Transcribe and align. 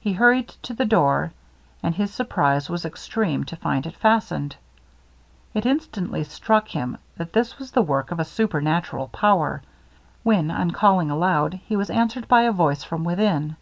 He 0.00 0.14
hurried 0.14 0.48
to 0.62 0.72
the 0.72 0.86
door; 0.86 1.32
and 1.82 1.94
his 1.94 2.10
surprize 2.10 2.70
was 2.70 2.86
extreme 2.86 3.44
to 3.44 3.56
find 3.56 3.84
it 3.84 3.94
fastened. 3.94 4.56
It 5.52 5.66
instantly 5.66 6.24
struck 6.24 6.68
him 6.68 6.96
that 7.18 7.34
this 7.34 7.58
was 7.58 7.72
the 7.72 7.82
work 7.82 8.10
of 8.10 8.18
a 8.18 8.24
supernatural 8.24 9.08
power, 9.08 9.60
when 10.22 10.50
on 10.50 10.70
calling 10.70 11.10
aloud, 11.10 11.60
he 11.66 11.76
was 11.76 11.90
answered 11.90 12.28
by 12.28 12.44
a 12.44 12.50
voice 12.50 12.82
from 12.82 13.04
within. 13.04 13.56